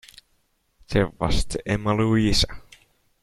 There 0.87 1.09
was 1.19 1.45
the 1.45 1.61
Emma 1.67 1.93
Louisa. 1.93 2.47